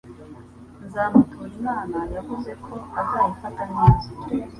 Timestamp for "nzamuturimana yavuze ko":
0.85-2.75